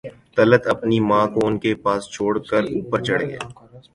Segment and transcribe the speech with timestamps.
[0.37, 3.37] طلعت اپنی ماں کو ان کے پاس چھوڑ کر اوپر چڑھ گئی